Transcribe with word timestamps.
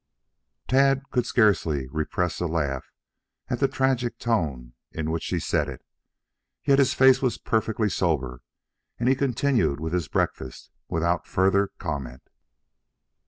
Tad 0.67 1.11
could 1.11 1.27
scarcely 1.27 1.87
repress 1.89 2.39
a 2.39 2.47
laugh 2.47 2.91
at 3.49 3.59
the 3.59 3.67
tragic 3.67 4.17
tone 4.17 4.73
in 4.91 5.11
which 5.11 5.21
she 5.21 5.37
said 5.39 5.69
it. 5.69 5.85
Yet 6.63 6.79
his 6.79 6.95
face 6.95 7.21
was 7.21 7.37
perfectly 7.37 7.87
sober 7.87 8.41
and 8.99 9.07
he 9.07 9.13
continued 9.13 9.79
with 9.79 9.93
his 9.93 10.07
breakfast 10.07 10.71
without 10.89 11.27
further 11.27 11.67
comment. 11.77 12.31